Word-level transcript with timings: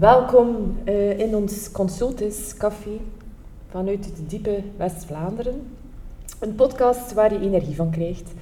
Welkom 0.00 0.76
uh, 0.88 1.18
in 1.18 1.34
ons 1.36 1.70
Consultis 1.72 2.54
Café 2.56 3.00
vanuit 3.68 4.04
het 4.04 4.30
diepe 4.30 4.62
West-Vlaanderen. 4.76 5.54
Een 6.40 6.54
podcast 6.54 7.12
waar 7.12 7.32
je 7.32 7.40
energie 7.40 7.74
van 7.74 7.90
krijgt. 7.90 8.32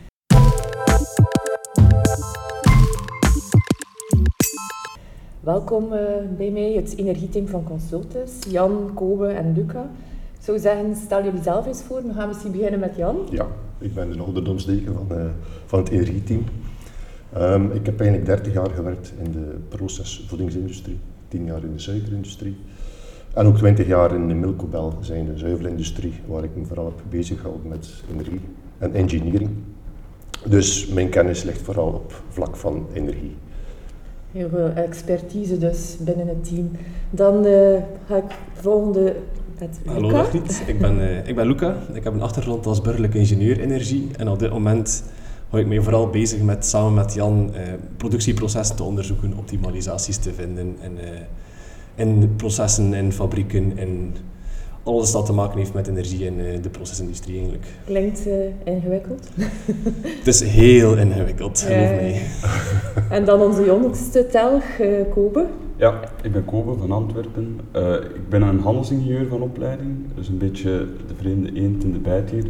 Welkom 5.40 5.92
uh, 5.92 5.98
bij 6.36 6.50
mij, 6.50 6.72
het 6.72 6.96
energieteam 6.96 7.46
van 7.46 7.64
Consultis, 7.64 8.38
Jan, 8.48 8.90
Kobe 8.94 9.26
en 9.26 9.52
Luca. 9.54 9.90
Ik 10.38 10.44
zou 10.44 10.58
zeggen, 10.58 10.96
stel 10.96 11.24
jullie 11.24 11.42
zelf 11.42 11.66
eens 11.66 11.82
voor. 11.82 12.02
We 12.06 12.12
gaan 12.12 12.28
misschien 12.28 12.52
beginnen 12.52 12.80
met 12.80 12.96
Jan. 12.96 13.16
Ja, 13.30 13.46
ik 13.78 13.94
ben 13.94 14.12
de 14.12 14.22
ouderdomsdeken 14.22 14.94
van, 14.94 15.18
uh, 15.18 15.24
van 15.66 15.78
het 15.78 15.88
energieteam. 15.88 16.44
Um, 17.36 17.70
ik 17.72 17.86
heb 17.86 18.00
eigenlijk 18.00 18.28
30 18.28 18.52
jaar 18.52 18.70
gewerkt 18.70 19.12
in 19.24 19.32
de 19.32 19.58
procesvoedingsindustrie, 19.68 20.98
10 21.30 21.44
jaar 21.44 21.62
in 21.62 21.72
de 21.72 21.78
suikerindustrie 21.78 22.56
en 23.34 23.46
ook 23.46 23.56
20 23.56 23.86
jaar 23.86 24.14
in 24.14 24.28
de 24.28 24.34
Milcobel, 24.34 24.94
zijn 25.00 25.26
de 25.26 25.38
zuivelindustrie, 25.38 26.12
waar 26.26 26.44
ik 26.44 26.50
me 26.54 26.64
vooral 26.64 26.84
heb 26.84 27.02
bezig 27.08 27.40
gehouden 27.40 27.68
met 27.68 27.88
energie 28.12 28.40
en 28.78 28.94
engineering. 28.94 29.50
Dus 30.46 30.86
mijn 30.86 31.08
kennis 31.08 31.42
ligt 31.42 31.62
vooral 31.62 31.88
op 31.88 32.22
vlak 32.28 32.56
van 32.56 32.86
energie. 32.92 33.36
Heel 34.32 34.48
veel 34.48 34.68
expertise 34.68 35.58
dus 35.58 35.96
binnen 36.00 36.28
het 36.28 36.44
team. 36.44 36.70
Dan 37.10 37.46
uh, 37.46 37.76
ga 38.06 38.16
ik 38.16 38.34
volgende 38.52 39.16
met 39.58 39.78
Luca. 39.84 39.92
Hallo 39.92 40.10
Dagniet, 40.10 40.62
ik 40.66 40.78
ben, 40.78 40.98
uh, 40.98 41.26
ik 41.26 41.34
ben 41.34 41.46
Luca. 41.46 41.76
Ik 41.92 42.04
heb 42.04 42.12
een 42.12 42.22
achtergrond 42.22 42.66
als 42.66 42.80
burgerlijk 42.80 43.14
ingenieur 43.14 43.60
energie 43.60 44.08
en 44.16 44.28
op 44.28 44.38
dit 44.38 44.50
moment 44.50 45.04
hou 45.50 45.62
ik 45.62 45.68
mij 45.68 45.80
vooral 45.80 46.10
bezig 46.10 46.40
met 46.40 46.66
samen 46.66 46.94
met 46.94 47.14
Jan 47.14 47.50
uh, 47.54 47.60
productieprocessen 47.96 48.76
te 48.76 48.82
onderzoeken, 48.82 49.34
optimalisaties 49.36 50.16
te 50.16 50.32
vinden 50.32 50.76
in, 50.82 50.98
in 51.94 52.36
processen, 52.36 52.94
in 52.94 53.12
fabrieken, 53.12 53.78
in 53.78 54.14
alles 54.82 55.12
dat 55.12 55.26
te 55.26 55.32
maken 55.32 55.58
heeft 55.58 55.74
met 55.74 55.88
energie 55.88 56.26
en 56.26 56.38
uh, 56.38 56.62
de 56.62 56.68
procesindustrie 56.68 57.34
eigenlijk. 57.34 57.66
Klinkt 57.84 58.26
uh, 58.26 58.34
ingewikkeld. 58.64 59.28
het 60.18 60.26
is 60.26 60.40
heel 60.40 60.96
ingewikkeld, 60.96 61.60
geloof 61.60 61.88
mij. 61.88 62.22
en 63.16 63.24
dan 63.24 63.40
onze 63.40 63.64
jongste 63.64 64.26
telg, 64.26 64.64
uh, 64.80 65.00
Kobe. 65.10 65.46
Ja, 65.76 66.00
ik 66.22 66.32
ben 66.32 66.44
Kobe 66.44 66.76
van 66.78 66.92
Antwerpen. 66.92 67.60
ik 68.14 68.28
ben 68.28 68.42
een 68.42 68.60
handelsingenieur 68.60 69.26
van 69.28 69.42
opleiding, 69.42 69.90
dus 70.14 70.28
een 70.28 70.38
beetje 70.38 70.86
de 71.08 71.14
vreemde 71.16 71.54
eend 71.54 71.84
in 71.84 71.92
de 71.92 71.98
bijt 71.98 72.30
hier. 72.30 72.44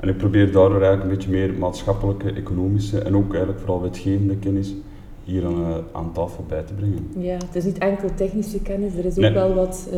En 0.00 0.08
ik 0.08 0.16
probeer 0.16 0.52
daardoor 0.52 0.82
eigenlijk 0.82 1.02
een 1.02 1.16
beetje 1.16 1.30
meer 1.30 1.52
maatschappelijke, 1.52 2.32
economische 2.32 2.98
en 2.98 3.16
ook 3.16 3.28
eigenlijk 3.28 3.58
vooral 3.58 3.82
wetgevende 3.82 4.36
kennis 4.36 4.74
hier 5.24 5.46
aan, 5.46 5.84
aan 5.92 6.12
tafel 6.12 6.44
bij 6.48 6.62
te 6.62 6.74
brengen. 6.74 7.08
Ja, 7.18 7.34
het 7.34 7.54
is 7.54 7.64
niet 7.64 7.78
enkel 7.78 8.08
technische 8.14 8.62
kennis, 8.62 8.94
er 8.94 9.04
is 9.04 9.18
ook 9.18 9.32
wel 9.32 9.54
wat 9.54 9.88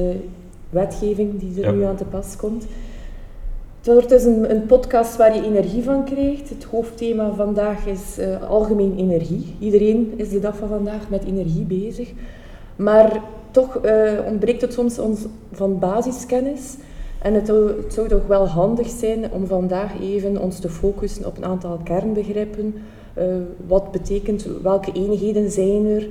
wetgeving 0.71 1.39
die 1.39 1.65
er 1.65 1.73
nu 1.73 1.83
aan 1.83 1.97
te 1.97 2.05
pas 2.05 2.37
komt. 2.37 2.67
Het 3.79 3.87
wordt 3.87 4.09
dus 4.09 4.25
een, 4.25 4.51
een, 4.51 4.67
podcast 4.67 5.17
waar 5.17 5.35
je 5.35 5.43
energie 5.43 5.83
van 5.83 6.05
krijgt. 6.05 6.49
Het 6.49 6.65
hoofdthema 6.65 7.33
vandaag 7.35 7.87
is 7.87 8.19
uh, 8.19 8.43
algemeen 8.51 8.97
energie. 8.97 9.57
Iedereen 9.59 10.13
is 10.17 10.29
de 10.29 10.41
dag 10.41 10.57
van 10.57 10.69
vandaag 10.69 11.09
met 11.09 11.25
energie 11.25 11.65
bezig. 11.65 12.13
Maar 12.77 13.21
toch 13.51 13.85
uh, 13.85 14.13
ontbreekt 14.27 14.61
het 14.61 14.73
soms 14.73 14.99
ons 14.99 15.21
van 15.53 15.79
basiskennis. 15.79 16.77
En 17.23 17.35
het, 17.35 17.49
het, 17.49 17.93
zou 17.93 18.09
toch 18.09 18.27
wel 18.27 18.49
handig 18.49 18.89
zijn 18.89 19.33
om 19.33 19.47
vandaag 19.47 20.01
even 20.01 20.41
ons 20.41 20.59
te 20.59 20.69
focussen 20.69 21.27
op 21.27 21.37
een 21.37 21.45
aantal 21.45 21.81
kernbegrippen. 21.85 22.75
Uh, 23.19 23.25
wat 23.67 23.93
betekent, 23.93 24.47
welke 24.63 24.93
eenheden 24.93 25.51
zijn 25.51 25.87
er, 25.87 26.09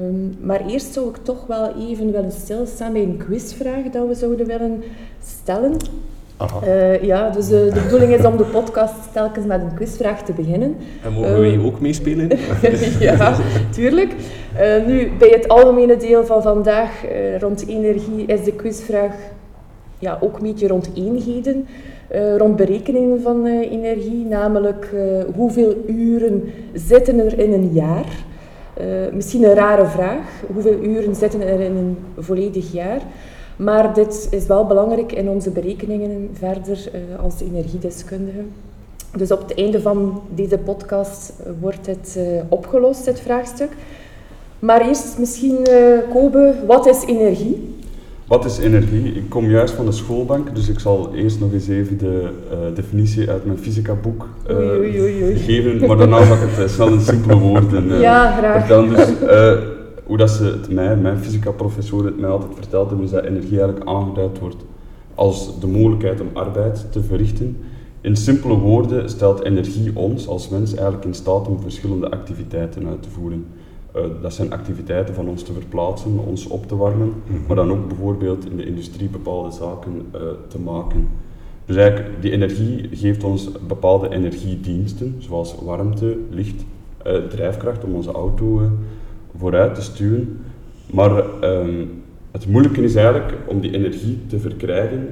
Um, 0.00 0.36
maar 0.40 0.66
eerst 0.66 0.92
zou 0.92 1.08
ik 1.08 1.16
toch 1.22 1.46
wel 1.46 1.74
even 1.88 2.12
willen 2.12 2.32
stilstaan 2.32 2.92
bij 2.92 3.02
een 3.02 3.16
quizvraag 3.26 3.84
dat 3.92 4.06
we 4.06 4.14
zouden 4.14 4.46
willen 4.46 4.82
stellen. 5.22 5.76
Uh, 6.64 7.02
ja, 7.02 7.30
dus 7.30 7.44
uh, 7.44 7.50
de 7.50 7.80
bedoeling 7.82 8.12
is 8.12 8.24
om 8.24 8.36
de 8.36 8.44
podcast 8.44 8.94
telkens 9.12 9.46
met 9.46 9.60
een 9.60 9.74
quizvraag 9.74 10.22
te 10.22 10.32
beginnen. 10.32 10.76
En 11.04 11.12
mogen 11.12 11.30
uh, 11.30 11.38
wij 11.38 11.58
ook 11.64 11.80
meespelen? 11.80 12.30
ja, 13.00 13.36
tuurlijk. 13.70 14.14
nu, 14.86 15.10
bij 15.18 15.28
het 15.28 15.48
algemene 15.48 15.96
deel 15.96 16.24
van 16.26 16.42
vandaag 16.42 16.90
rond 17.40 17.66
energie 17.66 18.26
is 18.26 18.44
de 18.44 18.52
quizvraag 18.52 19.14
ja, 19.98 20.18
ook 20.20 20.36
een 20.36 20.42
beetje 20.42 20.68
rond 20.68 20.90
eenheden. 20.94 21.66
rond 22.36 22.56
berekeningen 22.56 23.22
van 23.22 23.46
energie, 23.46 24.24
namelijk 24.24 24.90
hoeveel 25.34 25.74
uren 25.86 26.42
zitten 26.72 27.18
er 27.18 27.38
in 27.38 27.52
een 27.52 27.72
jaar? 27.72 28.24
Misschien 29.12 29.44
een 29.44 29.54
rare 29.54 29.86
vraag. 29.86 30.42
Hoeveel 30.52 30.82
uren 30.82 31.14
zitten 31.14 31.40
er 31.40 31.60
in 31.60 31.76
een 31.76 31.96
volledig 32.18 32.72
jaar? 32.72 33.00
Maar 33.56 33.94
dit 33.94 34.28
is 34.30 34.46
wel 34.46 34.66
belangrijk 34.66 35.12
in 35.12 35.28
onze 35.28 35.50
berekeningen 35.50 36.30
verder 36.32 36.90
als 37.22 37.40
energiedeskundige. 37.40 38.40
Dus 39.16 39.30
op 39.30 39.42
het 39.48 39.54
einde 39.54 39.80
van 39.80 40.20
deze 40.34 40.58
podcast 40.58 41.32
wordt 41.60 41.86
het 41.86 42.18
opgelost, 42.48 43.04
dit 43.04 43.20
vraagstuk. 43.20 43.70
Maar 44.58 44.88
eerst 44.88 45.18
misschien, 45.18 45.66
Kobe, 46.12 46.54
wat 46.66 46.86
is 46.86 47.04
energie? 47.06 47.75
Wat 48.26 48.44
is 48.44 48.58
energie? 48.58 49.12
Ik 49.12 49.28
kom 49.28 49.50
juist 49.50 49.74
van 49.74 49.84
de 49.84 49.92
schoolbank, 49.92 50.54
dus 50.54 50.68
ik 50.68 50.78
zal 50.78 51.14
eerst 51.14 51.40
nog 51.40 51.52
eens 51.52 51.68
even 51.68 51.98
de 51.98 52.28
uh, 52.50 52.74
definitie 52.74 53.30
uit 53.30 53.44
mijn 53.44 53.58
fysica-boek 53.58 54.28
uh, 54.50 54.56
oei, 54.56 55.00
oei, 55.00 55.22
oei, 55.22 55.36
geven, 55.36 55.86
maar 55.86 55.96
daarna 55.96 56.24
ga 56.24 56.34
ik 56.34 56.40
het 56.40 56.58
uh, 56.58 56.68
snel 56.68 56.88
in 56.88 57.00
simpele 57.00 57.38
woorden 57.38 57.98
ja, 57.98 58.36
graag. 58.36 58.58
vertellen. 58.58 58.88
Dus, 58.88 59.08
hoe 60.04 60.16
dat 60.16 60.30
ze 60.30 60.44
het 60.44 60.72
mij, 60.72 60.96
mijn 60.96 61.18
fysica-professor 61.18 62.04
het 62.04 62.18
mij 62.20 62.30
altijd 62.30 62.50
verteld 62.54 62.88
hebben, 62.88 63.06
is 63.06 63.12
dat 63.12 63.24
energie 63.24 63.60
eigenlijk 63.60 63.88
aangeduid 63.88 64.38
wordt 64.38 64.64
als 65.14 65.60
de 65.60 65.66
mogelijkheid 65.66 66.20
om 66.20 66.28
arbeid 66.32 66.86
te 66.92 67.02
verrichten. 67.02 67.56
In 68.00 68.16
simpele 68.16 68.54
woorden 68.54 69.08
stelt 69.08 69.44
energie 69.44 69.90
ons 69.94 70.28
als 70.28 70.48
mens 70.48 70.74
eigenlijk 70.74 71.04
in 71.04 71.14
staat 71.14 71.48
om 71.48 71.60
verschillende 71.60 72.10
activiteiten 72.10 72.86
uit 72.86 73.02
te 73.02 73.08
voeren. 73.08 73.46
Uh, 73.96 74.02
dat 74.22 74.34
zijn 74.34 74.52
activiteiten 74.52 75.14
van 75.14 75.28
ons 75.28 75.42
te 75.42 75.52
verplaatsen, 75.52 76.18
ons 76.26 76.46
op 76.46 76.68
te 76.68 76.76
warmen, 76.76 77.12
mm-hmm. 77.26 77.46
maar 77.46 77.56
dan 77.56 77.70
ook 77.70 77.88
bijvoorbeeld 77.88 78.50
in 78.50 78.56
de 78.56 78.66
industrie 78.66 79.08
bepaalde 79.08 79.50
zaken 79.50 80.06
uh, 80.14 80.20
te 80.48 80.58
maken. 80.58 81.08
Dus 81.64 81.76
eigenlijk, 81.76 82.22
die 82.22 82.30
energie 82.30 82.88
geeft 82.92 83.24
ons 83.24 83.50
bepaalde 83.66 84.08
energiediensten, 84.08 85.14
zoals 85.18 85.54
warmte, 85.64 86.18
licht, 86.30 86.64
uh, 87.06 87.16
drijfkracht 87.16 87.84
om 87.84 87.94
onze 87.94 88.12
auto 88.12 88.70
vooruit 89.36 89.74
te 89.74 89.82
stuwen. 89.82 90.38
Maar 90.92 91.24
um, 91.42 92.02
het 92.30 92.48
moeilijke 92.48 92.82
is 92.82 92.94
eigenlijk 92.94 93.34
om 93.46 93.60
die 93.60 93.74
energie 93.74 94.18
te 94.26 94.38
verkrijgen, 94.38 95.08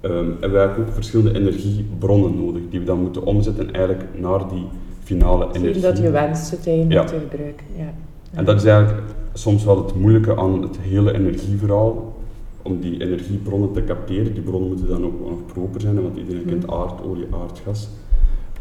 um, 0.00 0.26
hebben 0.30 0.50
we 0.50 0.58
eigenlijk 0.58 0.88
ook 0.88 0.94
verschillende 0.94 1.38
energiebronnen 1.38 2.44
nodig, 2.44 2.62
die 2.70 2.80
we 2.80 2.86
dan 2.86 3.00
moeten 3.00 3.24
omzetten 3.24 3.72
eigenlijk 3.72 4.08
naar 4.20 4.48
die 4.48 4.64
finale 5.02 5.48
energie. 5.52 5.82
dat 5.82 5.98
je 5.98 6.10
wenst 6.10 6.50
het 6.50 6.66
eigenlijk 6.66 7.00
ja. 7.00 7.04
te 7.04 7.18
gebruiken. 7.28 7.66
Ja. 7.76 7.92
En 8.34 8.44
dat 8.44 8.56
is 8.56 8.64
eigenlijk 8.64 9.02
soms 9.32 9.64
wel 9.64 9.84
het 9.84 9.94
moeilijke 9.94 10.36
aan 10.36 10.62
het 10.62 10.78
hele 10.80 11.12
energieverhaal, 11.12 12.16
om 12.62 12.80
die 12.80 13.00
energiebronnen 13.00 13.72
te 13.72 13.84
capteren. 13.84 14.34
Die 14.34 14.42
bronnen 14.42 14.68
moeten 14.68 14.88
dan 14.88 15.04
ook 15.04 15.20
nog 15.28 15.46
proper 15.46 15.80
zijn, 15.80 16.02
want 16.02 16.16
iedereen 16.16 16.44
kent 16.44 16.66
mhm. 16.66 16.74
aard, 16.74 17.02
olie, 17.02 17.26
aardgas. 17.30 17.88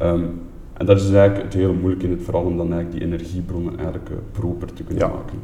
Um, 0.01 0.41
en 0.73 0.85
dat 0.85 1.01
is 1.01 1.12
eigenlijk 1.12 1.44
het 1.44 1.53
hele 1.53 1.73
moeilijke 1.73 2.06
in 2.06 2.12
het 2.12 2.23
verhaal, 2.23 2.44
om 2.44 2.57
dan 2.57 2.73
eigenlijk 2.73 2.91
die 2.91 3.01
energiebronnen 3.07 3.78
eigenlijk 3.78 4.09
uh, 4.09 4.16
proper 4.31 4.73
te 4.73 4.83
kunnen 4.83 5.09
maken. 5.09 5.39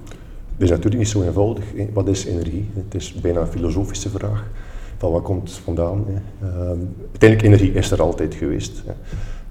Het 0.53 0.61
is 0.61 0.69
natuurlijk 0.69 0.97
niet 0.97 1.07
zo 1.07 1.21
eenvoudig. 1.21 1.63
Hè. 1.75 1.87
Wat 1.93 2.07
is 2.07 2.25
energie? 2.25 2.69
Het 2.73 2.95
is 2.95 3.13
bijna 3.13 3.39
een 3.39 3.47
filosofische 3.47 4.09
vraag. 4.09 4.47
Van 4.97 5.11
wat 5.11 5.23
komt 5.23 5.49
het 5.49 5.57
vandaan? 5.57 6.05
Hè? 6.07 6.47
Um, 6.71 6.95
uiteindelijk, 7.11 7.41
energie 7.41 7.73
is 7.73 7.91
er 7.91 8.01
altijd 8.01 8.35
geweest. 8.35 8.83
Hè. 8.85 8.93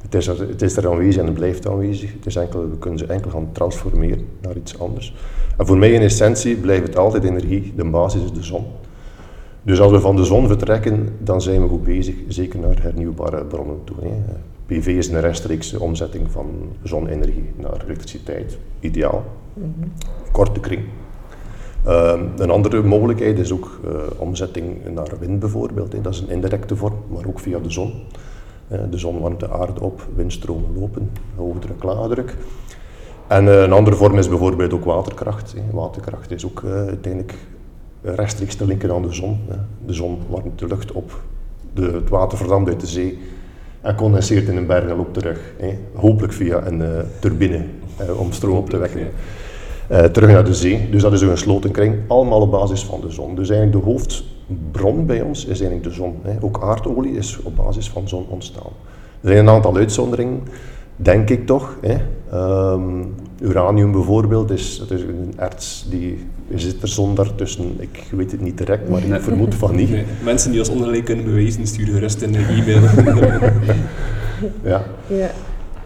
Het 0.08 0.14
is, 0.14 0.26
er, 0.26 0.48
het 0.48 0.62
is 0.62 0.76
er 0.76 0.88
aanwezig 0.88 1.20
en 1.20 1.26
het 1.26 1.34
blijft 1.34 1.68
aanwezig. 1.68 2.12
Het 2.12 2.26
is 2.26 2.36
enkel, 2.36 2.70
we 2.70 2.78
kunnen 2.78 2.98
ze 2.98 3.06
enkel 3.06 3.30
gaan 3.30 3.48
transformeren 3.52 4.26
naar 4.40 4.56
iets 4.56 4.78
anders. 4.78 5.14
En 5.56 5.66
voor 5.66 5.78
mij 5.78 5.92
in 5.92 6.00
essentie 6.00 6.56
blijft 6.56 6.86
het 6.86 6.96
altijd 6.96 7.24
energie. 7.24 7.72
De 7.76 7.84
basis 7.84 8.22
is 8.22 8.32
de 8.32 8.42
zon. 8.42 8.64
Dus 9.62 9.80
als 9.80 9.92
we 9.92 10.00
van 10.00 10.16
de 10.16 10.24
zon 10.24 10.46
vertrekken, 10.46 11.08
dan 11.18 11.42
zijn 11.42 11.62
we 11.62 11.68
goed 11.68 11.84
bezig, 11.84 12.14
zeker 12.28 12.58
naar 12.58 12.82
hernieuwbare 12.82 13.44
bronnen 13.44 13.84
toe. 13.84 13.96
Hè. 14.00 14.08
PV 14.66 14.86
is 14.86 15.08
een 15.08 15.20
rechtstreekse 15.20 15.80
omzetting 15.80 16.30
van 16.30 16.46
zonenergie 16.82 17.50
naar 17.56 17.82
elektriciteit. 17.84 18.58
Ideaal. 18.80 19.24
Mm 19.52 19.74
-hmm. 19.78 19.92
Korte 20.32 20.60
kring. 20.60 20.82
Uh, 21.86 22.20
een 22.36 22.50
andere 22.50 22.82
mogelijkheid 22.82 23.38
is 23.38 23.52
ook 23.52 23.80
uh, 23.84 23.90
omzetting 24.16 24.76
naar 24.94 25.08
wind 25.20 25.38
bijvoorbeeld. 25.38 25.92
Hè. 25.92 26.00
Dat 26.00 26.14
is 26.14 26.20
een 26.20 26.30
indirecte 26.30 26.76
vorm, 26.76 26.96
maar 27.08 27.26
ook 27.26 27.40
via 27.40 27.58
de 27.58 27.70
zon. 27.70 27.92
Uh, 28.72 28.78
de 28.90 28.98
zon 28.98 29.20
warmt 29.20 29.40
de 29.40 29.50
aarde 29.50 29.80
op, 29.80 30.06
windstromen 30.14 30.78
lopen, 30.78 31.10
hoogdruk, 31.36 31.82
lagerdruk. 31.82 32.36
En 33.26 33.48
eh, 33.48 33.62
een 33.62 33.72
andere 33.72 33.96
vorm 33.96 34.18
is 34.18 34.28
bijvoorbeeld 34.28 34.72
ook 34.72 34.84
waterkracht. 34.84 35.54
Waterkracht 35.72 36.30
is 36.30 36.46
ook 36.46 36.64
uiteindelijk 36.64 37.34
rechtstreeks 38.02 38.54
te 38.54 38.66
linken 38.66 38.92
aan 38.92 39.02
de 39.02 39.12
zon. 39.12 39.38
De 39.86 39.92
zon 39.92 40.18
warmt 40.28 40.58
de 40.58 40.66
lucht 40.66 40.92
op, 40.92 41.20
de, 41.74 41.82
het 41.82 42.08
water 42.08 42.38
verdampt 42.38 42.68
uit 42.68 42.80
de 42.80 42.86
zee 42.86 43.18
en 43.80 43.94
condenseert 43.94 44.48
in 44.48 44.56
een 44.56 44.66
berg 44.66 44.88
en 44.88 44.96
loopt 44.96 45.14
terug. 45.14 45.52
Hopelijk 45.94 46.32
via 46.32 46.66
een 46.66 47.04
turbine 47.20 47.64
om 48.18 48.32
stroom 48.32 48.56
op 48.56 48.70
te 48.70 48.76
wekken. 48.76 49.08
Terug 50.12 50.30
naar 50.30 50.44
de 50.44 50.54
zee, 50.54 50.90
dus 50.90 51.02
dat 51.02 51.12
is 51.12 51.20
een 51.20 51.30
gesloten 51.30 51.70
kring, 51.70 51.96
allemaal 52.06 52.40
op 52.40 52.50
basis 52.50 52.84
van 52.84 53.00
de 53.00 53.10
zon. 53.10 53.34
Dus 53.34 53.50
eigenlijk 53.50 53.84
de 53.84 53.90
hoofdbron 54.48 55.06
bij 55.06 55.22
ons 55.22 55.40
is 55.40 55.60
eigenlijk 55.60 55.82
de 55.82 55.90
zon. 55.90 56.16
Hè. 56.22 56.36
Ook 56.40 56.62
aardolie 56.62 57.16
is 57.16 57.42
op 57.42 57.56
basis 57.56 57.90
van 57.90 58.08
zon 58.08 58.26
ontstaan. 58.28 58.72
Er 59.20 59.28
zijn 59.28 59.38
een 59.38 59.48
aantal 59.48 59.76
uitzonderingen, 59.76 60.42
denk 60.96 61.30
ik 61.30 61.46
toch. 61.46 61.76
Hè. 61.80 61.96
Um, 62.72 63.14
uranium 63.40 63.92
bijvoorbeeld, 63.92 64.50
is, 64.50 64.78
dat 64.78 64.90
is 64.90 65.02
een 65.02 65.32
erts 65.36 65.86
die 65.90 66.26
zit 66.54 66.82
er 66.82 66.88
zonder 66.88 67.34
tussen. 67.34 67.76
Ik 67.78 68.04
weet 68.10 68.30
het 68.30 68.40
niet 68.40 68.58
direct, 68.58 68.88
maar 68.88 69.02
ik 69.02 69.20
vermoed 69.20 69.54
van 69.54 69.74
niet. 69.74 69.90
mensen 70.24 70.50
die 70.50 70.60
als 70.60 70.68
onderling 70.68 71.04
kunnen 71.04 71.24
bewijzen, 71.24 71.66
sturen 71.66 71.94
gerust 71.94 72.22
in 72.22 72.34
een 72.34 72.46
e-mail. 72.46 72.80
ja. 74.72 74.82
ja. 75.06 75.30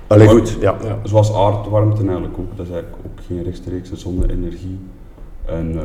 Allee, 0.07 0.29
goed, 0.29 0.57
ja. 0.61 0.77
ja. 0.83 0.99
Zoals 1.03 1.35
aardwarmte 1.35 2.03
eigenlijk 2.03 2.39
ook, 2.39 2.57
dat 2.57 2.67
is 2.67 2.73
eigenlijk 2.73 3.03
ook 3.07 3.25
geen 3.27 3.43
rechtstreekse 3.43 3.97
zonne-energie. 3.97 4.79
En 5.45 5.73
uh, 5.73 5.83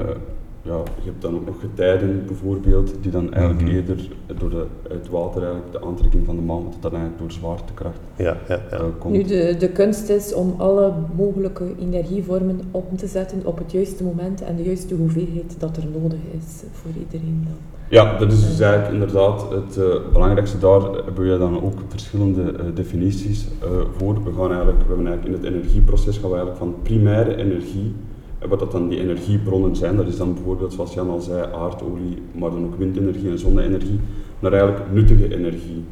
ja, 0.67 0.83
je 1.03 1.09
hebt 1.09 1.21
dan 1.21 1.35
ook 1.35 1.45
nog 1.45 1.59
getijden 1.59 2.25
bijvoorbeeld, 2.25 2.93
die 3.01 3.11
dan 3.11 3.33
eigenlijk 3.33 3.61
mm 3.61 3.67
-hmm. 3.67 3.75
eerder 3.75 4.09
door 4.37 4.49
de, 4.49 4.65
het 4.89 5.09
water 5.09 5.41
eigenlijk 5.41 5.71
de 5.71 5.81
aantrekking 5.81 6.25
van 6.25 6.35
de 6.35 6.41
maan, 6.41 6.63
dat 6.63 6.81
dat 6.81 6.91
eigenlijk 6.91 7.21
door 7.21 7.31
zwaartekracht 7.31 7.99
ja, 8.15 8.37
ja, 8.47 8.59
ja. 8.71 8.79
Uh, 8.79 8.85
komt. 8.99 9.13
Nu, 9.13 9.23
de, 9.23 9.55
de 9.59 9.69
kunst 9.69 10.09
is 10.09 10.33
om 10.33 10.53
alle 10.57 10.93
mogelijke 11.15 11.65
energievormen 11.79 12.59
op 12.71 12.97
te 12.97 13.07
zetten 13.07 13.41
op 13.45 13.57
het 13.57 13.71
juiste 13.71 14.03
moment 14.03 14.41
en 14.41 14.55
de 14.55 14.63
juiste 14.63 14.95
hoeveelheid 14.95 15.55
dat 15.59 15.77
er 15.77 15.83
nodig 16.01 16.19
is 16.31 16.63
voor 16.71 16.91
iedereen 16.99 17.41
dan. 17.43 17.57
Ja, 17.89 18.17
dat 18.17 18.31
is 18.31 18.47
dus 18.47 18.59
eigenlijk 18.59 18.93
inderdaad 18.93 19.49
het 19.49 19.77
uh, 19.77 19.85
belangrijkste. 20.13 20.57
Daar 20.57 20.81
hebben 20.81 21.31
we 21.31 21.37
dan 21.37 21.63
ook 21.63 21.79
verschillende 21.87 22.41
uh, 22.41 22.59
definities 22.73 23.47
uh, 23.63 23.69
voor. 23.97 24.23
We 24.23 24.31
gaan 24.33 24.49
eigenlijk, 24.49 24.79
we 24.79 24.87
hebben 24.87 25.07
eigenlijk 25.07 25.25
in 25.25 25.33
het 25.33 25.53
energieproces 25.53 26.17
gaan 26.17 26.29
we 26.29 26.35
eigenlijk 26.35 26.57
van 26.57 26.75
primaire 26.83 27.35
energie 27.35 27.93
en 28.39 28.49
wat 28.49 28.59
dat 28.59 28.71
dan 28.71 28.89
die 28.89 28.99
energiebronnen 28.99 29.75
zijn, 29.75 29.95
dat 29.95 30.07
is 30.07 30.17
dan 30.17 30.33
bijvoorbeeld, 30.33 30.73
zoals 30.73 30.93
Jan 30.93 31.09
al 31.09 31.21
zei, 31.21 31.53
aardolie, 31.53 32.17
maar 32.31 32.49
dan 32.49 32.65
ook 32.65 32.77
windenergie 32.77 33.29
en 33.29 33.39
zonne-energie, 33.39 33.99
naar 34.39 34.53
eigenlijk 34.53 34.93
nuttige 34.93 35.35
energie. 35.35 35.83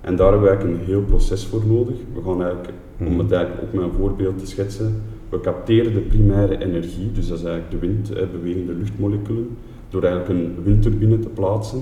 En 0.00 0.16
daar 0.16 0.30
hebben 0.30 0.48
we 0.48 0.54
eigenlijk 0.54 0.80
een 0.80 0.86
heel 0.86 1.02
proces 1.02 1.46
voor 1.46 1.62
nodig. 1.66 1.96
We 2.14 2.22
gaan 2.22 2.42
eigenlijk, 2.42 2.72
om 2.98 3.06
mhm. 3.06 3.18
het 3.18 3.32
eigenlijk 3.32 3.62
ook 3.62 3.72
met 3.72 3.82
een 3.84 3.98
voorbeeld 3.98 4.38
te 4.38 4.46
schetsen, 4.46 5.02
we 5.28 5.40
capteren 5.40 5.94
de 5.94 6.00
primaire 6.00 6.64
energie, 6.64 7.12
dus 7.12 7.28
dat 7.28 7.38
is 7.38 7.44
eigenlijk 7.44 7.80
de 7.80 7.86
wind, 7.86 8.08
hè, 8.08 8.26
bewegende 8.26 8.72
luchtmoleculen, 8.72 9.48
door 9.88 10.02
eigenlijk 10.02 10.40
een 10.40 10.62
windturbine 10.62 11.18
te 11.18 11.28
plaatsen. 11.28 11.80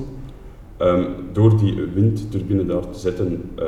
Um, 0.82 1.06
door 1.32 1.58
die 1.58 1.74
windturbine 1.94 2.66
daar 2.66 2.90
te 2.90 2.98
zetten 2.98 3.42
uh, 3.58 3.64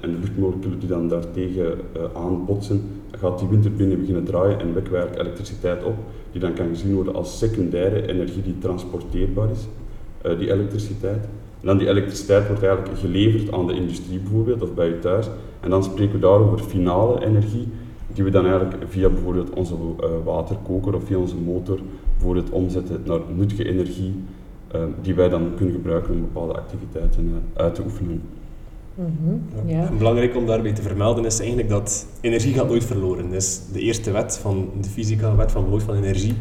en 0.00 0.10
de 0.10 0.18
luchtmoleculen 0.20 0.78
die 0.78 0.88
dan 0.88 1.08
daartegen 1.08 1.64
uh, 1.66 2.02
aanbotsen, 2.14 2.82
gaat 3.18 3.38
die 3.38 3.48
windturbine 3.48 3.96
beginnen 3.96 4.24
draaien 4.24 4.60
en 4.60 4.74
wekken 4.74 4.92
we 4.92 5.18
elektriciteit 5.18 5.84
op, 5.84 5.94
die 6.32 6.40
dan 6.40 6.52
kan 6.52 6.68
gezien 6.68 6.94
worden 6.94 7.14
als 7.14 7.38
secundaire 7.38 8.08
energie 8.08 8.42
die 8.42 8.58
transporteerbaar 8.58 9.50
is, 9.50 9.66
uh, 10.26 10.38
die 10.38 10.52
elektriciteit. 10.52 11.24
En 11.60 11.70
dan 11.70 11.78
die 11.78 11.88
elektriciteit 11.88 12.46
wordt 12.46 12.62
eigenlijk 12.62 12.98
geleverd 12.98 13.52
aan 13.52 13.66
de 13.66 13.74
industrie 13.74 14.18
bijvoorbeeld, 14.18 14.62
of 14.62 14.74
bij 14.74 14.88
u 14.88 14.98
thuis. 14.98 15.28
En 15.60 15.70
dan 15.70 15.84
spreken 15.84 16.14
we 16.14 16.20
daar 16.20 16.38
over 16.38 16.58
finale 16.58 17.26
energie, 17.26 17.68
die 18.12 18.24
we 18.24 18.30
dan 18.30 18.46
eigenlijk 18.46 18.76
via 18.88 19.08
bijvoorbeeld 19.08 19.50
onze 19.50 19.74
uh, 19.74 20.06
waterkoker 20.24 20.94
of 20.94 21.04
via 21.04 21.16
onze 21.16 21.36
motor 21.36 21.78
voor 22.16 22.36
het 22.36 22.50
omzetten 22.50 23.00
naar 23.04 23.20
nuttige 23.34 23.64
energie, 23.64 24.14
uh, 24.74 24.80
die 25.02 25.14
wij 25.14 25.28
dan 25.28 25.52
kunnen 25.56 25.74
gebruiken 25.74 26.14
om 26.14 26.20
bepaalde 26.20 26.54
activiteiten 26.54 27.42
uit 27.54 27.74
te 27.74 27.82
oefenen. 27.82 28.22
Mm 28.94 29.42
ja. 29.66 29.90
Belangrijk 29.98 30.36
om 30.36 30.46
daarbij 30.46 30.72
te 30.72 30.82
vermelden 30.82 31.24
is 31.24 31.38
eigenlijk 31.38 31.68
dat 31.68 32.06
energie 32.20 32.54
gaat 32.54 32.68
nooit 32.68 32.84
verloren. 32.84 33.24
Dat 33.24 33.42
is 33.42 33.60
de 33.72 33.80
eerste 33.80 34.10
wet 34.10 34.38
van 34.38 34.70
de 34.80 34.88
fysica, 34.88 35.36
wet 35.36 35.52
van 35.52 35.64
behoud 35.64 35.82
van 35.82 35.96
energie. 35.96 36.34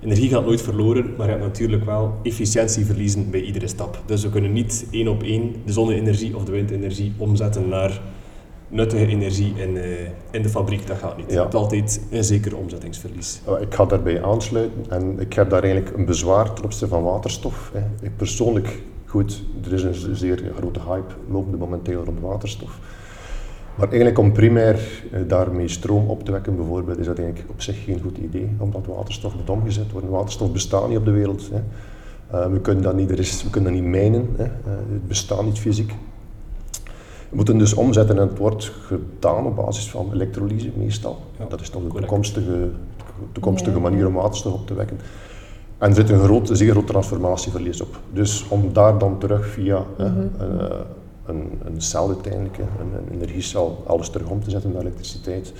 Energie 0.00 0.28
gaat 0.28 0.44
nooit 0.44 0.62
verloren, 0.62 1.14
maar 1.16 1.26
je 1.26 1.32
hebt 1.32 1.44
natuurlijk 1.44 1.84
wel 1.84 2.14
efficiëntie 2.22 2.84
verliezen 2.84 3.30
bij 3.30 3.40
iedere 3.40 3.66
stap. 3.66 4.02
Dus 4.06 4.22
we 4.22 4.30
kunnen 4.30 4.52
niet 4.52 4.86
één 4.90 5.08
op 5.08 5.22
één 5.22 5.52
de 5.64 5.72
zonne-energie 5.72 6.36
of 6.36 6.44
de 6.44 6.52
windenergie 6.52 7.12
omzetten 7.16 7.68
naar 7.68 8.00
nuttige 8.68 9.06
energie 9.06 9.52
in, 9.56 9.74
uh, 9.74 9.84
in 10.30 10.42
de 10.42 10.48
fabriek. 10.48 10.86
Dat 10.86 10.98
gaat 10.98 11.16
niet. 11.16 11.30
Je 11.30 11.38
hebt 11.38 11.54
altijd 11.54 12.00
een 12.10 12.24
zeker 12.24 12.56
omzettingsverlies. 12.56 13.40
Ik 13.60 13.74
ga 13.74 13.84
daarbij 13.84 14.24
aansluiten 14.24 14.84
en 14.88 15.20
ik 15.20 15.32
heb 15.32 15.50
daar 15.50 15.62
eigenlijk 15.62 15.96
een 15.96 16.04
bezwaar 16.04 16.52
ten 16.52 16.64
opzichte 16.64 16.88
van 16.88 17.02
waterstof. 17.02 17.72
Ik 18.02 18.16
persoonlijk 18.16 18.82
Goed, 19.14 19.42
er 19.64 19.72
is 19.72 19.82
een 19.82 20.16
zeer 20.16 20.52
grote 20.56 20.80
hype 20.80 21.14
lopende 21.28 21.56
momenteel 21.56 22.04
rond 22.04 22.20
waterstof. 22.20 22.78
Maar 23.74 23.86
eigenlijk 23.86 24.18
om 24.18 24.32
primair 24.32 24.80
eh, 25.12 25.20
daarmee 25.26 25.68
stroom 25.68 26.08
op 26.08 26.24
te 26.24 26.32
wekken 26.32 26.56
bijvoorbeeld, 26.56 26.98
is 26.98 27.06
dat 27.06 27.18
eigenlijk 27.18 27.50
op 27.50 27.62
zich 27.62 27.84
geen 27.84 28.00
goed 28.00 28.18
idee, 28.18 28.48
omdat 28.58 28.86
waterstof 28.86 29.34
moet 29.34 29.50
omgezet 29.50 29.92
worden. 29.92 30.10
Waterstof 30.10 30.52
bestaat 30.52 30.88
niet 30.88 30.98
op 30.98 31.04
de 31.04 31.10
wereld. 31.10 31.50
Hè. 31.52 31.60
Uh, 32.38 32.52
we, 32.52 32.60
kunnen 32.60 32.82
dat 32.82 32.94
niet, 32.94 33.10
er 33.10 33.18
is, 33.18 33.42
we 33.42 33.50
kunnen 33.50 33.72
dat 33.72 33.82
niet 33.82 33.90
mijnen, 33.90 34.28
hè. 34.36 34.44
Uh, 34.44 34.50
het 34.92 35.08
bestaat 35.08 35.44
niet 35.44 35.58
fysiek. 35.58 35.94
We 37.28 37.36
moeten 37.36 37.58
dus 37.58 37.74
omzetten 37.74 38.18
en 38.18 38.28
het 38.28 38.38
wordt 38.38 38.64
gedaan 38.64 39.46
op 39.46 39.56
basis 39.56 39.90
van 39.90 40.12
elektrolyse 40.12 40.70
meestal. 40.76 41.18
Ja, 41.38 41.44
dat 41.48 41.60
is 41.60 41.70
dan 41.70 41.82
de 41.82 41.94
toekomstige, 41.94 42.70
toekomstige 43.32 43.80
manier 43.80 44.06
om 44.06 44.14
waterstof 44.14 44.52
op 44.52 44.66
te 44.66 44.74
wekken. 44.74 44.98
En 45.78 45.88
er 45.88 45.94
zit 45.94 46.10
een, 46.10 46.18
groot, 46.18 46.48
zeer 46.52 46.70
groot 46.70 46.86
transformatieverlies 46.86 47.80
op. 47.80 47.98
Dus 48.12 48.44
om 48.48 48.72
daar 48.72 48.98
dan 48.98 49.18
terug 49.18 49.46
via 49.46 49.78
mm 49.78 50.06
-hmm. 50.06 50.30
een, 50.38 50.60
een, 51.26 51.60
een, 51.64 51.80
cel 51.80 52.08
uiteindelijk, 52.08 52.58
een, 52.58 52.66
een 52.98 53.14
energiecel, 53.14 53.82
alles 53.86 54.08
terug 54.08 54.28
om 54.28 54.42
te 54.42 54.50
zetten 54.50 54.72
naar 54.72 54.80
elektriciteit, 54.80 55.52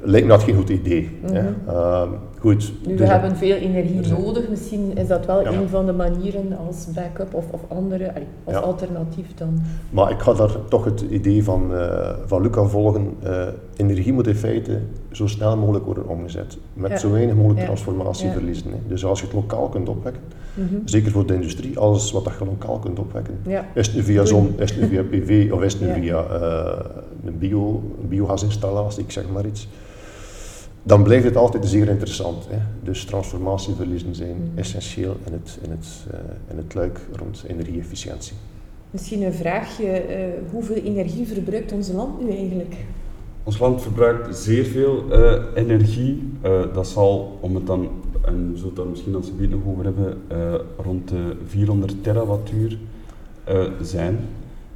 lijkt 0.00 0.26
me 0.26 0.32
dat 0.32 0.42
geen 0.42 0.56
goed 0.56 0.68
idee. 0.68 1.18
Mm 1.22 1.36
-hmm. 1.36 1.56
uh, 1.68 2.02
goed, 2.42 2.72
nu, 2.86 2.92
we 2.92 2.98
dus 2.98 3.08
hebben 3.08 3.36
veel 3.36 3.56
energie 3.56 4.00
nodig, 4.00 4.48
misschien 4.48 4.96
is 4.96 5.08
dat 5.08 5.26
wel 5.26 5.46
een 5.46 5.68
van 5.68 5.86
de 5.86 5.92
manieren 5.92 6.56
als 6.66 6.86
backup 6.94 7.34
of, 7.34 7.44
of 7.50 7.60
andere, 7.68 8.12
als 8.44 8.56
alternatief 8.56 9.34
dan. 9.34 9.62
Maar 9.90 10.10
ik 10.10 10.20
ga 10.20 10.32
daar 10.32 10.56
toch 10.68 10.84
het 10.84 11.00
idee 11.00 11.44
van, 11.44 11.72
uh, 11.72 12.10
van 12.26 12.42
Luca 12.42 12.64
volgen. 12.64 13.16
Uh, 13.24 13.46
energie 13.76 14.12
moet 14.12 14.26
in 14.26 14.34
feite 14.34 14.78
zo 15.10 15.26
snel 15.26 15.56
mogelijk 15.56 15.84
worden 15.84 16.08
omgezet, 16.08 16.58
met 16.72 17.00
zo 17.00 17.10
weinig 17.10 17.34
mogelijk 17.34 17.64
transformatie 17.64 18.30
verliezen. 18.30 18.70
Hè. 18.70 18.78
Dus 18.86 19.04
als 19.04 19.20
je 19.20 19.26
het 19.26 19.34
lokaal 19.34 19.68
kunt 19.68 19.88
opwekken, 19.88 20.22
mm 20.54 20.68
-hmm. 20.68 20.82
zeker 20.84 21.10
voor 21.10 21.26
de 21.26 21.34
industrie, 21.34 21.78
alles 21.78 22.12
wat 22.12 22.24
je 22.38 22.44
lokaal 22.44 22.78
kunt 22.78 22.98
opwekken, 22.98 23.38
is 23.74 23.86
het 23.86 23.96
nu 23.96 24.02
via 24.02 24.24
zon, 24.24 24.54
is 24.58 24.70
het 24.70 24.80
nu 24.80 24.86
via 24.88 25.02
PV 25.02 25.48
of 25.54 25.62
is 25.62 25.72
het 25.72 25.82
nu 25.82 25.92
via 25.92 26.24
uh, 26.30 26.78
een, 27.24 27.38
bio, 27.38 27.82
biogasinstallatie, 28.08 29.02
ik 29.02 29.10
zeg 29.10 29.24
maar 29.32 29.46
iets 29.46 29.68
dan 30.82 31.02
blijft 31.02 31.24
het 31.24 31.36
altijd 31.36 31.66
zeer 31.66 31.88
interessant. 31.88 32.46
Hè. 32.48 32.58
Dus 32.82 33.04
transformatieverliezen 33.04 34.14
zijn 34.14 34.36
mm. 34.36 34.58
essentieel 34.58 35.16
in 35.26 35.32
het, 35.32 35.58
in, 35.62 35.70
het, 35.70 35.86
uh, 36.12 36.18
in 36.50 36.56
het 36.56 36.74
luik 36.74 37.00
rond 37.12 37.44
energieefficiëntie. 37.46 38.36
Misschien 38.90 39.22
een 39.22 39.32
vraagje, 39.32 40.04
uh, 40.08 40.50
hoeveel 40.50 40.76
energie 40.76 41.26
verbruikt 41.26 41.72
ons 41.72 41.88
land 41.88 42.20
nu 42.20 42.30
eigenlijk? 42.30 42.74
Ons 43.44 43.58
land 43.58 43.82
verbruikt 43.82 44.36
zeer 44.36 44.64
veel 44.64 45.04
uh, 45.10 45.42
energie. 45.54 46.22
dat 46.72 46.88
zal, 46.88 47.38
om 47.40 47.54
het 47.54 47.66
dan, 47.66 47.88
en 48.24 48.50
we 48.50 48.56
zullen 48.56 48.68
het 48.68 48.76
daar 48.76 48.86
misschien 48.86 49.14
als 49.14 49.32
we 49.36 49.42
het 49.42 49.50
nog 49.50 49.60
over 49.66 49.84
hebben, 49.84 50.18
rond 50.76 51.08
de 51.08 51.36
400 51.46 51.94
terawattuur 52.02 52.78
zijn. 53.80 54.18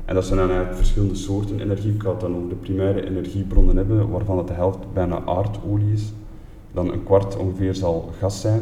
En 0.07 0.15
dat 0.15 0.25
zijn 0.25 0.39
dan 0.39 0.49
eigenlijk 0.49 0.79
verschillende 0.79 1.15
soorten 1.15 1.61
energie. 1.61 1.93
Ik 1.93 2.03
ga 2.03 2.11
het 2.11 2.21
dan 2.21 2.37
over 2.37 2.49
de 2.49 2.55
primaire 2.55 3.07
energiebronnen 3.07 3.77
hebben, 3.77 4.11
waarvan 4.11 4.39
het 4.39 4.47
de 4.49 4.53
helft 4.53 4.93
bijna 4.93 5.23
aardolie 5.25 5.93
is. 5.93 6.13
Dan 6.73 6.93
een 6.93 7.05
kwart 7.05 7.37
ongeveer 7.37 7.75
zal 7.75 8.11
gas 8.19 8.41
zijn. 8.41 8.61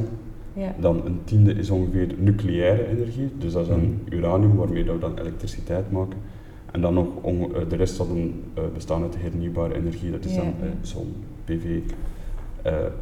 Ja. 0.53 0.75
Dan 0.81 1.07
een 1.07 1.21
tiende 1.25 1.53
is 1.53 1.71
ongeveer 1.71 2.15
nucleaire 2.19 2.87
energie, 2.87 3.31
dus 3.39 3.53
dat 3.53 3.63
is 3.63 3.69
dan 3.69 3.81
mhm. 3.81 4.15
uranium 4.15 4.57
waarmee 4.57 4.85
we 4.85 4.99
dan 4.99 5.19
elektriciteit 5.19 5.91
maken. 5.91 6.19
En 6.71 6.81
dan 6.81 6.95
nog 6.95 7.07
eh, 7.25 7.69
de 7.69 7.77
rest 7.77 7.95
zal 7.95 8.07
dan 8.07 8.17
uh, 8.19 8.65
bestaan 8.75 9.03
uit 9.03 9.17
hernieuwbare 9.19 9.75
energie, 9.75 10.11
dat 10.11 10.25
is 10.25 10.35
dan 10.35 10.47
uh, 10.47 10.69
zon, 10.83 11.15
PV, 11.45 11.81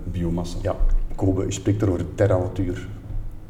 biomassa. 0.05 0.59
Ja, 0.63 0.77
Kobe, 1.15 1.45
je 1.45 1.51
spreekt 1.51 1.83
er 1.83 1.91
over 1.91 2.15
terawattuur. 2.15 2.89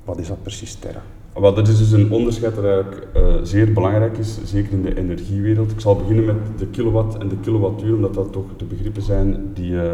Wat 0.04 0.18
is 0.18 0.28
dat 0.28 0.42
precies, 0.42 0.74
terra? 0.74 1.02
Wel, 1.40 1.54
dat 1.54 1.68
is 1.68 1.78
dus 1.78 1.92
een 1.92 2.12
onderscheid 2.12 2.54
dat 2.54 2.64
eigenlijk 2.64 3.06
uh, 3.16 3.22
zeer 3.42 3.72
belangrijk 3.72 4.18
is, 4.18 4.38
zeker 4.44 4.72
in 4.72 4.82
de 4.82 4.96
energiewereld. 4.96 5.70
Ik 5.70 5.80
zal 5.80 5.96
beginnen 5.96 6.24
met 6.24 6.36
de 6.58 6.66
kilowatt 6.66 7.18
en 7.18 7.28
de 7.28 7.36
kilowattuur, 7.40 7.94
omdat 7.94 8.14
dat 8.14 8.32
toch 8.32 8.44
de 8.56 8.64
begrippen 8.64 9.02
zijn 9.02 9.50
die 9.54 9.70
uh, 9.70 9.92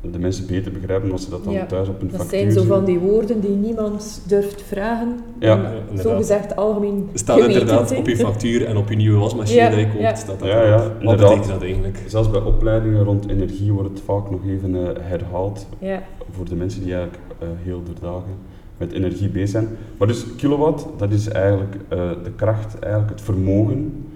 de 0.00 0.18
mensen 0.18 0.46
beter 0.46 0.72
begrijpen 0.72 1.12
als 1.12 1.24
ze 1.24 1.30
dat 1.30 1.44
dan 1.44 1.66
thuis 1.66 1.88
op 1.88 2.00
hun 2.00 2.10
dat 2.10 2.20
factuur 2.20 2.44
Dat 2.44 2.52
zijn 2.52 2.66
zo 2.66 2.74
van 2.74 2.84
die 2.84 2.98
woorden 2.98 3.40
die 3.40 3.50
niemand 3.50 4.22
durft 4.26 4.62
vragen. 4.62 5.18
Ja, 5.38 5.72
ja 5.96 6.02
zo 6.02 6.16
gezegd 6.16 6.56
algemeen 6.56 7.08
staat 7.14 7.38
inderdaad 7.38 7.96
op 7.96 8.08
je 8.08 8.16
factuur 8.16 8.66
en 8.66 8.76
op 8.76 8.88
je 8.88 8.96
nieuwe 8.96 9.18
wasmachine 9.18 9.60
ja, 9.60 9.68
die 9.70 9.78
je 9.78 9.86
koopt, 9.86 10.00
ja. 10.00 10.14
staat 10.14 10.38
dat 10.38 10.48
ja, 10.48 10.64
ja, 10.64 10.92
Wat 11.02 11.16
betekent 11.16 11.48
dat 11.48 11.62
eigenlijk? 11.62 11.98
Zelfs 12.06 12.30
bij 12.30 12.40
opleidingen 12.40 13.04
rond 13.04 13.28
energie 13.28 13.72
wordt 13.72 13.88
het 13.88 14.00
vaak 14.00 14.30
nog 14.30 14.40
even 14.46 14.74
uh, 14.74 14.88
herhaald 15.00 15.66
ja. 15.78 16.02
voor 16.30 16.48
de 16.48 16.54
mensen 16.54 16.82
die 16.82 16.94
eigenlijk 16.94 17.22
heel 17.62 17.82
de 17.82 18.00
dagen 18.00 18.58
met 18.80 18.92
energie 18.92 19.28
bezig 19.28 19.48
zijn. 19.48 19.68
Maar 19.98 20.08
dus 20.08 20.24
kilowatt, 20.36 20.86
dat 20.96 21.12
is 21.12 21.28
eigenlijk 21.28 21.74
uh, 21.74 22.10
de 22.24 22.30
kracht, 22.36 22.78
eigenlijk 22.78 23.12
het 23.12 23.20
vermogen 23.20 24.06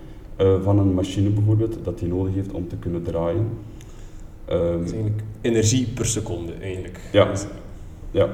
uh, 0.40 0.62
van 0.62 0.78
een 0.78 0.94
machine 0.94 1.28
bijvoorbeeld, 1.28 1.78
dat 1.83 1.99
die 1.99 2.09
nodig 2.09 2.35
heeft 2.35 2.52
om 2.52 2.68
te 2.68 2.76
kunnen 2.76 3.02
draaien. 3.02 3.49
Ehm, 4.44 4.73
Dat 4.73 4.85
is 4.85 4.92
eigenlijk 4.92 5.23
energie 5.40 5.87
per 5.87 6.06
seconde, 6.06 6.52
eigenlijk. 6.52 7.00
Ja. 7.12 7.33
Ja. 8.11 8.28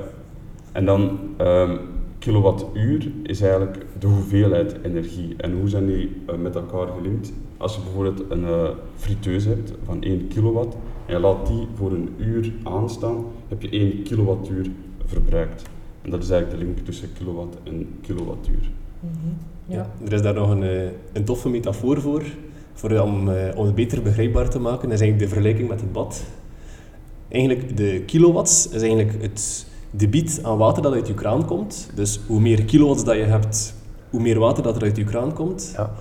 En 0.73 0.85
dan 0.85 1.19
ehm, 1.37 1.77
kilowattuur 2.19 3.11
is 3.23 3.41
eigenlijk 3.41 3.87
de 3.99 4.07
hoeveelheid 4.07 4.77
energie. 4.83 5.35
En 5.37 5.59
hoe 5.59 5.69
zijn 5.69 5.87
die 5.87 6.23
eh, 6.27 6.35
met 6.37 6.55
elkaar 6.55 6.87
gelinkt? 6.97 7.33
Als 7.57 7.75
je 7.75 7.81
bijvoorbeeld 7.83 8.31
een 8.31 8.43
uh, 8.43 8.69
friteuse 8.97 9.49
hebt 9.49 9.73
van 9.85 10.03
1 10.03 10.29
kilowatt 10.29 10.77
en 11.07 11.15
je 11.15 11.21
laat 11.21 11.47
die 11.47 11.67
voor 11.75 11.93
een 11.93 12.09
uur 12.17 12.53
aanstaan, 12.63 13.25
heb 13.49 13.63
je 13.63 13.71
1 13.71 14.03
kilowattuur 14.03 14.71
verbruikt. 15.05 15.63
En 16.03 16.11
dat 16.11 16.23
is 16.23 16.31
eigenlijk 16.31 16.61
de 16.61 16.67
link 16.67 16.79
tussen 16.79 17.13
kilowatt 17.13 17.57
en 17.65 17.99
kilowattuur. 18.03 18.71
Mm 19.01 19.11
-hmm. 19.23 19.37
ja. 19.67 19.77
ja. 19.77 20.07
Er 20.07 20.13
is 20.13 20.23
daar 20.23 20.35
nog 20.35 20.51
een, 20.51 20.63
uh, 20.63 20.83
een 21.13 21.25
toffe 21.25 21.49
metafoor 21.49 22.01
voor, 22.01 22.23
voor 22.73 22.99
om, 22.99 23.29
uh, 23.29 23.35
om 23.55 23.67
het 23.67 23.75
beter 23.75 24.03
begrijpbaar 24.03 24.51
te 24.51 24.59
maken. 24.59 24.89
Dat 24.89 24.93
is 24.93 25.01
eigenlijk 25.01 25.31
de 25.31 25.35
vergelijking 25.35 25.69
met 25.69 25.81
het 25.81 25.93
bad. 25.93 26.25
Eigenlijk 27.29 27.77
de 27.77 28.03
kilowatts 28.07 28.69
is 28.69 28.83
eigenlijk 28.83 29.23
het 29.23 29.67
debiet 29.91 30.41
aan 30.43 30.59
water 30.59 30.83
dat 30.83 30.93
uit 30.93 31.07
je 31.07 31.15
kraan 31.15 31.45
komt. 31.45 31.91
Dus 31.95 32.21
hoe 32.27 32.41
meer 32.41 32.65
kilowatts 32.65 33.05
dat 33.05 33.17
je 33.17 33.23
hebt, 33.23 33.75
hoe 34.11 34.21
meer 34.21 34.39
water 34.39 34.63
dat 34.63 34.77
er 34.77 34.83
uit 34.83 34.97
je 34.97 35.05
kraan 35.05 35.33
komt. 35.33 35.73
Ja. 35.77 35.93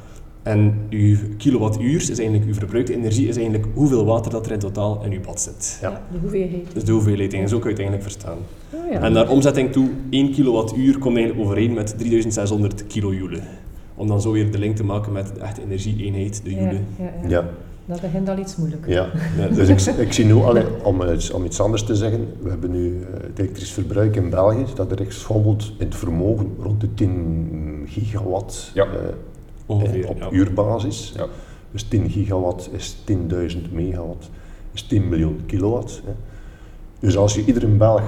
En 0.49 0.73
je 0.89 1.17
kilowattuur 1.37 1.95
is 1.95 2.09
eigenlijk, 2.09 2.45
je 2.45 2.53
verbruikte 2.53 2.93
energie 2.93 3.27
is 3.27 3.35
eigenlijk 3.37 3.67
hoeveel 3.73 4.05
water 4.05 4.31
dat 4.31 4.45
er 4.45 4.51
in 4.51 4.59
totaal 4.59 5.03
in 5.03 5.11
je 5.11 5.19
bad 5.19 5.41
zit. 5.41 5.77
Ja, 5.81 5.89
ja 5.89 6.01
de 6.11 6.17
hoeveelheid. 6.21 6.73
Dus 6.73 6.83
de 6.83 6.91
hoeveelheid, 6.91 7.33
en 7.33 7.49
zo 7.49 7.59
kun 7.59 7.69
je 7.69 7.75
het 7.75 7.79
eigenlijk 7.79 8.09
verstaan. 8.09 8.37
Oh, 8.69 8.91
ja. 8.91 9.01
En 9.01 9.11
naar 9.11 9.29
omzetting 9.29 9.71
toe, 9.71 9.89
1 10.09 10.31
kilowattuur 10.31 10.97
komt 10.97 11.17
eigenlijk 11.17 11.47
overeen 11.47 11.73
met 11.73 11.97
3600 11.97 12.87
kilojoule. 12.87 13.39
Om 13.95 14.07
dan 14.07 14.21
zo 14.21 14.31
weer 14.31 14.51
de 14.51 14.59
link 14.59 14.75
te 14.75 14.83
maken 14.83 15.11
met 15.11 15.31
de 15.35 15.41
echte 15.41 15.61
energieeenheid, 15.61 16.41
de 16.43 16.53
joule. 16.53 16.79
Ja, 16.97 17.11
ja, 17.21 17.29
ja. 17.29 17.49
Dat 17.85 18.01
begint 18.01 18.29
al 18.29 18.37
iets 18.37 18.55
moeilijker. 18.55 18.91
Ja, 18.91 19.09
dus 19.55 19.87
ik, 19.87 19.95
ik 19.95 20.13
zie 20.13 20.25
nu, 20.25 20.33
allee, 20.33 20.65
om, 20.83 21.01
iets, 21.11 21.31
om 21.31 21.45
iets 21.45 21.61
anders 21.61 21.83
te 21.83 21.95
zeggen, 21.95 22.27
we 22.41 22.49
hebben 22.49 22.71
nu 22.71 22.89
uh, 22.89 23.05
het 23.27 23.39
elektrisch 23.39 23.71
verbruik 23.71 24.15
in 24.15 24.29
België, 24.29 24.65
dat 24.75 24.91
er 24.91 25.05
schommelt 25.07 25.71
in 25.77 25.85
het 25.85 25.95
vermogen 25.95 26.55
rond 26.61 26.81
de 26.81 26.93
10 26.93 27.83
gigawatt 27.87 28.71
ja. 28.73 28.85
uh, 28.85 28.91
Ongeveer, 29.69 30.07
op 30.09 30.17
ja. 30.17 30.29
uurbasis. 30.31 31.13
Ja. 31.15 31.25
Dus 31.71 31.83
10 31.83 32.09
gigawatt 32.09 32.69
is 32.73 32.97
10.000 33.11 33.71
megawatt, 33.71 34.29
is 34.71 34.81
10 34.83 35.09
miljoen 35.09 35.39
kilowatt. 35.45 36.01
Hè. 36.05 36.11
Dus 36.99 37.17
als 37.17 37.35
je 37.35 37.45
iedere 37.45 37.67
Belg 37.67 38.01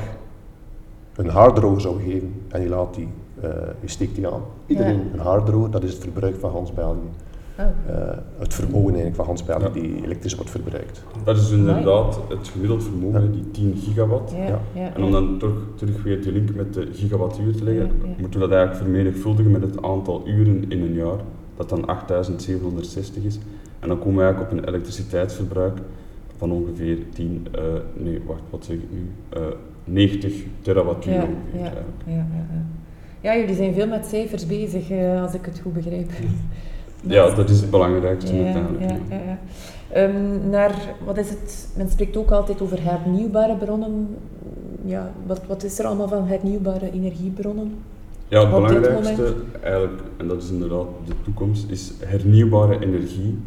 een 1.15 1.29
haardroger 1.29 1.81
zou 1.81 2.01
geven 2.03 2.33
en 2.47 2.61
je, 2.61 2.69
laat 2.69 2.93
die, 2.95 3.07
uh, 3.43 3.49
je 3.81 3.87
steekt 3.87 4.15
die 4.15 4.27
aan, 4.27 4.41
iedereen 4.65 4.95
Ja. 4.97 5.13
een 5.13 5.19
haardroger, 5.19 5.71
dat 5.71 5.83
is 5.83 5.93
het 5.93 6.01
verbruik 6.01 6.35
van 6.39 6.51
Hans 6.51 6.73
België. 6.73 6.97
Oh. 7.59 7.65
Uh, 7.89 7.95
het 8.39 8.53
vermogen 8.53 8.87
eigenlijk 8.87 9.15
van 9.15 9.25
Hans 9.25 9.43
België 9.43 9.69
die 9.73 10.03
elektrisch 10.03 10.35
wordt 10.35 10.51
verbruikt. 10.51 11.03
Dat 11.23 11.37
is 11.37 11.51
inderdaad 11.51 12.19
het 12.29 12.47
gemiddeld 12.47 12.83
vermogen, 12.83 13.31
die 13.31 13.51
10 13.51 13.75
gigawatt. 13.77 14.31
Ja, 14.31 14.37
Ja. 14.45 14.59
ja, 14.73 14.93
En 14.95 15.03
om 15.03 15.11
dan 15.11 15.37
toch 15.37 15.53
terug 15.75 16.03
weer 16.03 16.21
de 16.23 16.31
link 16.31 16.55
met 16.55 16.73
de 16.73 16.87
gigawattuur 16.93 17.55
te 17.55 17.63
leggen, 17.63 17.85
Ja, 17.85 17.91
ja. 18.07 18.13
moeten 18.19 18.39
we 18.39 18.47
dat 18.47 18.57
eigenlijk 18.57 18.83
vermenigvuldigen 18.83 19.51
met 19.51 19.61
het 19.61 19.81
aantal 19.81 20.21
uren 20.27 20.69
in 20.71 20.81
een 20.81 20.93
jaar, 20.93 21.19
dat 21.67 21.69
dan 21.79 21.85
8760 21.87 23.23
is. 23.23 23.37
En 23.79 23.87
dan 23.87 23.99
komen 23.99 24.15
we 24.15 24.23
eigenlijk 24.23 24.51
op 24.51 24.57
een 24.57 24.67
elektriciteitsverbruik 24.67 25.77
van 26.37 26.51
ongeveer 26.51 26.97
10, 27.13 27.47
eh, 27.51 27.61
nee, 27.93 28.21
wacht, 28.25 28.41
wat 28.49 28.65
zeg 28.65 28.75
ik 28.75 28.91
nu? 28.91 29.09
Eh 29.29 29.41
90 29.83 30.33
terawattuur 30.61 31.13
Ja, 31.13 31.19
ongeveer. 31.21 31.59
ja, 31.59 31.71
ja, 32.05 32.13
ja, 32.13 32.25
ja. 32.51 32.63
ja, 33.21 33.39
jullie 33.39 33.55
zijn 33.55 33.73
veel 33.73 33.87
met 33.87 34.05
cijfers 34.05 34.47
bezig, 34.47 34.89
eh, 34.89 35.21
als 35.21 35.33
ik 35.33 35.45
het 35.45 35.59
goed 35.59 35.73
begrijp. 35.73 36.09
Ja, 37.01 37.29
dat 37.35 37.49
is 37.49 37.61
het 37.61 37.69
belangrijkste 37.69 38.35
Ja, 38.35 38.43
uiteindelijk. 38.43 38.81
ja, 39.09 39.15
ja, 39.15 39.21
ja. 39.23 39.37
Ehm, 39.93 40.49
naar, 40.49 40.75
wat 41.05 41.17
is 41.17 41.29
het, 41.29 41.67
men 41.77 41.89
spreekt 41.89 42.17
ook 42.17 42.31
altijd 42.31 42.61
over 42.61 42.83
hernieuwbare 42.83 43.55
bronnen. 43.55 44.07
Ja, 44.85 45.11
wat, 45.25 45.41
wat 45.47 45.63
is 45.63 45.79
er 45.79 45.85
allemaal 45.85 46.07
van 46.07 46.27
hernieuwbare 46.27 46.91
energiebronnen? 46.91 47.73
Ja, 48.31 48.39
het 48.39 48.53
Op 48.53 48.63
belangrijkste 48.63 49.33
eigenlijk, 49.61 50.01
en 50.17 50.27
dat 50.27 50.41
is 50.41 50.49
inderdaad 50.49 50.85
de 51.05 51.13
toekomst, 51.23 51.65
is 51.69 51.93
hernieuwbare 51.99 52.79
energie. 52.79 53.39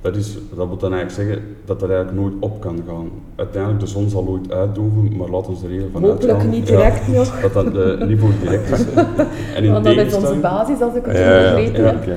Dat, 0.00 0.16
is, 0.16 0.34
dat 0.54 0.66
wil 0.66 0.76
dan 0.76 0.92
eigenlijk 0.92 1.28
zeggen 1.28 1.56
dat 1.64 1.80
dat 1.80 1.90
eigenlijk 1.90 2.20
nooit 2.20 2.34
op 2.40 2.60
kan 2.60 2.82
gaan. 2.86 3.10
Uiteindelijk, 3.36 3.80
de 3.80 3.86
zon 3.86 4.08
zal 4.10 4.26
ooit 4.28 4.52
uitdoven, 4.52 5.16
maar 5.16 5.28
laat 5.28 5.48
ons 5.48 5.62
er 5.62 5.70
even 5.70 5.90
van 5.92 6.02
Hopelijk 6.02 6.32
uitgaan. 6.32 6.50
niet 6.50 6.68
ja, 6.68 6.76
direct 6.76 7.08
nog, 7.08 7.40
dat 7.52 7.52
dat 7.52 7.76
eh, 7.76 8.06
niet 8.06 8.20
voor 8.20 8.30
direct 8.40 8.70
is. 8.70 8.84
En 9.56 9.64
in 9.64 9.72
want 9.72 9.84
dat 9.84 9.96
is 9.96 10.14
onze 10.14 10.34
basis 10.34 10.80
als 10.80 10.94
ik 10.94 11.04
het 11.04 11.16
goed 11.16 11.26
Ja, 11.26 11.56
ja, 11.56 12.00
ja. 12.06 12.16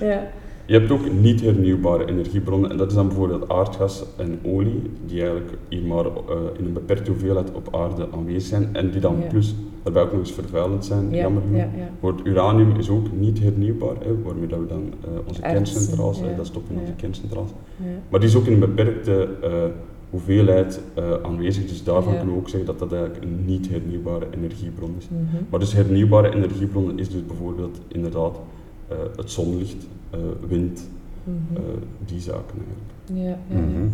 Ja. 0.00 0.22
je 0.72 0.78
hebt 0.78 0.90
ook 0.90 1.12
niet 1.12 1.40
hernieuwbare 1.40 2.04
energiebronnen 2.06 2.70
en 2.70 2.76
dat 2.76 2.88
is 2.88 2.94
dan 2.94 3.06
bijvoorbeeld 3.06 3.48
aardgas 3.48 4.04
en 4.16 4.38
olie, 4.42 4.82
die 5.06 5.20
eigenlijk 5.20 5.52
hier 5.68 5.82
maar 5.82 6.04
eh, 6.06 6.12
in 6.58 6.64
een 6.64 6.72
beperkte 6.72 7.10
hoeveelheid 7.10 7.52
op 7.52 7.74
aarde 7.76 8.06
aanwezig 8.12 8.42
zijn 8.42 8.68
en 8.72 8.90
die 8.90 9.00
dan 9.00 9.16
Ja. 9.20 9.26
plus 9.26 9.54
daarbij 9.82 10.02
ook 10.02 10.10
nog 10.10 10.20
eens 10.20 10.32
vervuilend 10.32 10.84
zijn, 10.84 11.10
Ja, 11.10 11.16
jammer 11.16 11.42
genoeg. 11.42 11.58
ja, 11.60 11.68
ja. 11.76 11.90
Voor 12.00 12.12
het 12.12 12.26
uranium 12.26 12.76
is 12.76 12.88
ook 12.88 13.06
niet 13.18 13.40
hernieuwbaar, 13.40 13.94
hè, 14.00 14.22
waarmee 14.22 14.46
dat 14.46 14.58
we 14.58 14.66
dan 14.66 14.82
eh, 15.04 15.10
onze 15.28 15.40
kerncentrales, 15.40 16.20
hè, 16.20 16.30
ja. 16.30 16.36
dat 16.36 16.46
stoppen 16.46 16.74
in 16.74 16.80
onze 16.80 16.92
kerncentrales. 16.92 17.50
Ja. 17.76 17.84
Maar 18.08 18.20
die 18.20 18.28
is 18.28 18.36
ook 18.36 18.46
in 18.46 18.52
een 18.52 18.58
beperkte 18.58 19.28
eh, 19.42 19.50
hoeveelheid 20.10 20.80
eh, 20.94 21.04
aanwezig, 21.22 21.66
dus 21.66 21.84
daarvan 21.84 22.12
Ja. 22.12 22.18
kunnen 22.18 22.34
we 22.34 22.40
ook 22.40 22.48
zeggen 22.48 22.66
dat 22.68 22.78
dat 22.78 22.92
eigenlijk 22.92 23.24
een 23.24 23.44
niet 23.44 23.68
hernieuwbare 23.68 24.26
energiebron 24.30 24.94
is. 24.98 25.08
Mhm. 25.08 25.42
Maar 25.50 25.60
dus 25.60 25.72
hernieuwbare 25.72 26.34
energiebronnen 26.34 26.98
is 26.98 27.08
dus 27.08 27.26
bijvoorbeeld 27.26 27.80
inderdaad 27.88 28.40
eh, 28.88 28.96
het 29.16 29.30
zonlicht, 29.30 29.76
eh, 29.76 29.88
wind, 30.48 30.88
Mhm. 31.24 31.56
eh, 31.56 31.62
die 32.06 32.20
zaken 32.20 32.58
eigenlijk. 32.58 32.92
Ja, 33.26 33.38
ja, 33.56 33.60
ja. 33.60 33.60
Mhm. 33.60 33.86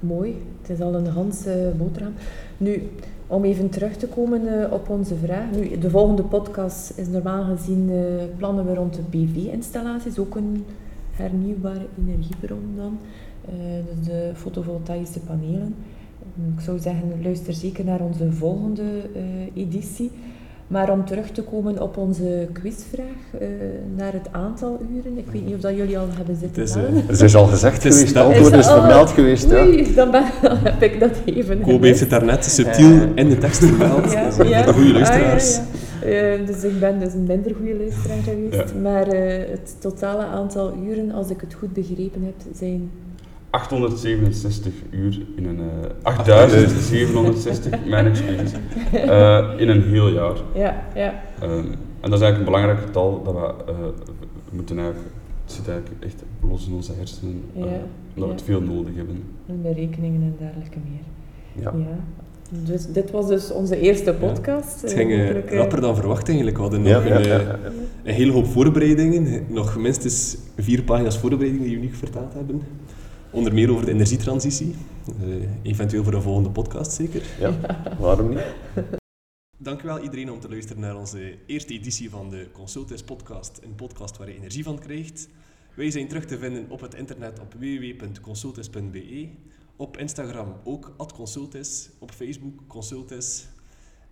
Mooi, 0.00 0.34
het 0.60 0.70
is 0.70 0.80
al 0.80 0.94
een 0.94 1.06
Hanse 1.06 1.72
boterham. 1.78 2.12
Nu, 2.56 2.82
om 3.26 3.44
even 3.44 3.68
terug 3.68 3.96
te 3.96 4.06
komen 4.06 4.62
eh, 4.62 4.72
op 4.72 4.88
onze 4.88 5.14
vraag. 5.16 5.50
Nu, 5.50 5.78
de 5.78 5.90
volgende 5.90 6.22
podcast 6.22 6.98
is 6.98 7.08
normaal 7.08 7.44
gezien 7.56 7.90
eh, 7.90 7.96
plannen 8.36 8.66
we 8.66 8.74
rond 8.74 8.94
de 8.94 9.02
PV-installaties, 9.10 10.18
ook 10.18 10.36
een 10.36 10.64
hernieuwbare 11.12 11.86
energiebron 12.06 12.72
dan. 12.76 12.98
Eh, 13.44 13.54
dus 13.94 14.06
de 14.06 14.30
fotovoltaïsche 14.34 15.20
panelen. 15.20 15.74
Ik 16.54 16.60
zou 16.60 16.78
zeggen, 16.78 17.22
luister 17.22 17.52
zeker 17.52 17.84
naar 17.84 18.00
onze 18.00 18.32
volgende 18.32 18.82
eh, 19.14 19.62
editie. 19.62 20.10
Maar 20.68 20.90
om 20.92 21.04
terug 21.04 21.30
te 21.30 21.42
komen 21.42 21.82
op 21.82 21.96
onze 21.96 22.48
quizvraag, 22.52 23.40
eh, 23.40 23.48
naar 23.96 24.12
het 24.12 24.28
aantal 24.30 24.80
uren. 24.96 25.18
Ik 25.18 25.24
weet 25.32 25.44
niet 25.46 25.54
of 25.54 25.60
dat 25.60 25.76
jullie 25.76 25.98
al 25.98 26.06
hebben 26.16 26.36
zitten 26.36 26.62
Het 26.62 26.94
is. 26.94 27.02
Het 27.06 27.20
is 27.20 27.34
al 27.34 27.46
gezegd 27.46 27.74
Het 27.82 27.92
is- 27.92 27.94
geweest, 27.94 28.14
dat- 28.14 28.26
het 28.26 28.32
antwoord 28.34 28.54
Is 28.60 28.66
is 28.66 28.72
vermeld 28.72 29.10
geweest. 29.10 29.50
Ja. 29.50 29.94
Dan, 29.94 30.10
ben, 30.10 30.22
dan 30.42 30.56
heb 30.62 30.82
ik 30.82 31.00
dat 31.00 31.10
even 31.24 31.60
Kobe 31.60 31.86
heeft 31.86 32.00
het 32.00 32.10
daarnet 32.10 32.44
subtiel 32.44 33.00
in 33.14 33.28
de 33.28 33.38
tekst 33.38 33.64
vermeld. 33.64 34.12
Ja, 34.12 34.24
dus, 34.24 34.38
eh, 34.38 34.48
ja. 34.48 34.64
voor 34.64 34.72
de 34.72 34.78
goede 34.78 34.88
Ah, 34.88 34.98
ja, 34.98 35.18
luisteraars. 35.18 35.56
ja. 35.56 35.62
Eh, 36.08 36.46
dus 36.46 36.62
ik 36.64 36.80
ben 36.80 36.98
dus 36.98 37.12
een 37.12 37.24
minder 37.26 37.54
goede 37.54 37.74
luisteraar 37.76 38.18
geweest. 38.22 38.72
Ja. 38.74 38.80
Maar 38.80 39.06
eh, 39.06 39.50
het 39.50 39.76
totale 39.78 40.22
aantal 40.24 40.72
uren, 40.88 41.10
als 41.12 41.30
ik 41.30 41.40
het 41.40 41.54
goed 41.54 41.72
begrepen 41.72 42.22
heb, 42.24 42.34
zijn... 42.56 42.90
867 43.50 44.72
uur 44.90 45.20
in 45.36 45.44
een... 45.46 45.58
eh 45.60 45.90
8760, 46.02 47.84
mijn 47.86 48.06
excuses, 48.06 48.52
eh, 48.92 49.48
in 49.56 49.68
een 49.68 49.82
heel 49.82 50.08
jaar. 50.08 50.36
Ja, 50.54 50.84
ja. 50.94 51.22
Ehm, 51.40 51.50
en 52.00 52.10
dat 52.10 52.12
is 52.12 52.24
eigenlijk 52.24 52.38
een 52.38 52.44
belangrijk 52.44 52.78
getal 52.80 53.22
dat 53.24 53.34
we, 53.34 53.72
eh, 53.72 53.78
we 54.50 54.56
moeten 54.56 54.78
eigenlijk, 54.78 55.08
het 55.44 55.52
zit 55.52 55.68
eigenlijk 55.68 56.04
echt 56.04 56.22
los 56.50 56.66
in 56.66 56.72
onze 56.74 56.92
hersenen, 56.98 57.42
eh, 57.56 57.60
Ja, 57.62 57.66
omdat 58.14 58.28
we 58.28 58.34
het 58.34 58.42
veel 58.42 58.60
nodig 58.60 58.94
hebben. 58.96 59.22
En 59.46 59.62
berekeningen 59.62 60.22
en 60.22 60.34
dergelijke 60.38 60.78
meer. 60.90 61.62
Ja. 61.64 61.72
Ja. 61.78 61.96
Dus 62.64 62.86
dit 62.86 63.10
was 63.10 63.26
dus 63.28 63.50
onze 63.52 63.80
eerste 63.80 64.14
podcast. 64.14 64.80
Het 64.82 64.90
Eh, 64.90 64.96
ging 64.96 65.10
eh, 65.10 65.28
eh, 65.30 65.52
rapper 65.58 65.80
dan 65.80 65.96
verwacht 65.96 66.26
eigenlijk. 66.28 66.56
We 66.56 66.62
hadden 66.62 66.84
Ja, 66.84 66.94
nog 66.98 67.08
ja, 67.08 67.14
een, 67.16 67.22
ja, 67.26 67.38
eh, 67.38 67.46
ja. 67.46 67.58
een 68.04 68.14
hele 68.14 68.32
hoop 68.32 68.46
voorbereidingen. 68.46 69.44
Nog 69.48 69.76
minstens 69.78 70.36
vier 70.56 70.82
pagina's 70.82 71.18
voorbereiding 71.18 71.62
die 71.64 71.76
we 71.76 71.82
nu 71.86 71.92
vertaald 71.92 72.34
hebben. 72.34 72.62
Onder 73.30 73.54
meer 73.54 73.70
over 73.70 73.84
de 73.84 73.92
energietransitie. 73.92 74.74
Eh, 75.20 75.62
eventueel 75.62 76.04
voor 76.04 76.12
een 76.12 76.22
volgende 76.22 76.50
podcast 76.50 76.92
zeker. 76.92 77.22
Ja, 77.38 77.54
waarom 77.98 78.28
niet? 78.28 78.54
Dankjewel 79.58 80.02
iedereen 80.02 80.30
om 80.30 80.40
te 80.40 80.48
luisteren 80.48 80.82
naar 80.82 80.96
onze 80.96 81.38
eerste 81.46 81.74
editie 81.74 82.10
van 82.10 82.30
de 82.30 82.48
Consultis 82.52 83.02
podcast. 83.02 83.60
Een 83.62 83.74
podcast 83.74 84.16
waar 84.16 84.28
je 84.28 84.36
energie 84.36 84.64
van 84.64 84.78
krijgt. 84.78 85.28
Wij 85.74 85.90
zijn 85.90 86.08
terug 86.08 86.24
te 86.24 86.38
vinden 86.38 86.70
op 86.70 86.80
het 86.80 86.94
internet 86.94 87.40
op 87.40 87.52
www.consultis.be. 87.52 89.28
Op 89.76 89.96
Instagram 89.96 90.56
ook 90.64 90.94
@consultis, 91.14 91.90
op 91.98 92.10
Facebook 92.10 92.66
Consultis. 92.66 93.48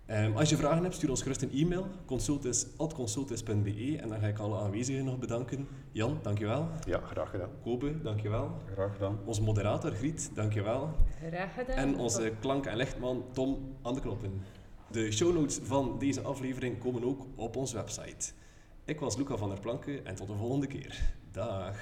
Ehm, 0.07 0.35
als 0.37 0.49
je 0.49 0.57
vragen 0.57 0.83
hebt, 0.83 0.95
stuur 0.95 1.09
ons 1.09 1.21
gerust 1.21 1.41
een 1.41 1.51
e-mail 1.51 1.87
consultis@consultis.be 2.05 3.97
en 4.01 4.09
dan 4.09 4.19
ga 4.19 4.27
ik 4.27 4.39
alle 4.39 4.57
aanwezigen 4.57 5.05
nog 5.05 5.19
bedanken. 5.19 5.67
Jan, 5.91 6.19
dankjewel. 6.21 6.67
Ja, 6.85 6.99
graag 6.99 7.29
gedaan. 7.29 7.49
Kobe, 7.63 8.01
dankjewel. 8.01 8.51
Graag 8.73 8.93
gedaan. 8.93 9.19
Onze 9.25 9.41
moderator 9.41 9.91
Griet, 9.91 10.31
dankjewel. 10.33 10.89
Graag 11.27 11.53
gedaan. 11.53 11.75
En 11.75 11.97
onze 11.97 12.31
klank- 12.39 12.65
en 12.65 12.77
lichtman 12.77 13.23
Tom 13.31 13.75
aan 13.81 13.93
de 13.93 14.01
knoppen. 14.01 14.41
De 14.91 15.11
show 15.11 15.33
notes 15.33 15.59
van 15.63 15.95
deze 15.99 16.21
aflevering 16.21 16.79
komen 16.79 17.03
ook 17.03 17.25
op 17.35 17.55
onze 17.55 17.75
website. 17.75 18.31
Ik 18.85 18.99
was 18.99 19.17
Luca 19.17 19.35
van 19.37 19.49
der 19.49 19.59
Planken 19.59 20.05
en 20.05 20.15
tot 20.15 20.27
de 20.27 20.35
volgende 20.35 20.67
keer. 20.67 21.13
Dag. 21.31 21.75